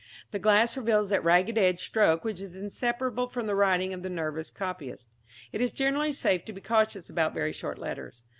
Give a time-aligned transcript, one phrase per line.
[0.31, 4.09] The glass reveals that ragged edged stroke which is inseparable from the writing of the
[4.09, 5.09] nervous copyist.
[5.51, 8.23] It is generally safe to be cautious about very short letters.